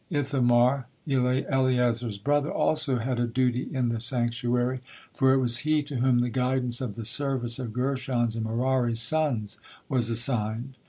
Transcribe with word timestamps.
Ithamar, 0.09 0.87
Eleazar's 1.07 2.17
brother, 2.17 2.51
also 2.51 2.97
had 2.97 3.19
a 3.19 3.27
duty 3.27 3.69
in 3.71 3.89
the 3.89 3.99
sanctuary, 3.99 4.79
for 5.13 5.31
it 5.31 5.37
was 5.37 5.57
he 5.59 5.83
to 5.83 5.97
whom 5.97 6.21
the 6.21 6.29
guidance 6.29 6.81
of 6.81 6.95
the 6.95 7.05
service 7.05 7.59
of 7.59 7.71
Gershon's 7.71 8.35
and 8.35 8.43
Merari's 8.43 8.99
sons 8.99 9.59
was 9.87 10.09
assigned. 10.09 10.75